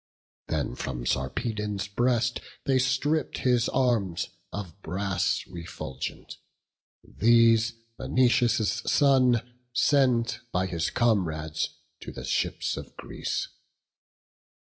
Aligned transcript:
Then 0.47 0.73
from 0.73 1.05
Sarpedon's 1.05 1.87
breast 1.87 2.39
they 2.65 2.79
stripp'd 2.79 3.37
his 3.37 3.69
arms, 3.69 4.29
Of 4.51 4.81
brass 4.81 5.45
refulgent; 5.45 6.37
these 7.03 7.73
Menoetius' 7.99 8.81
son 8.89 9.43
Sent 9.73 10.39
by 10.51 10.65
his 10.65 10.89
comrades 10.89 11.77
to 11.99 12.11
the 12.11 12.25
ships 12.25 12.77
of 12.77 12.97
Greece. 12.97 13.49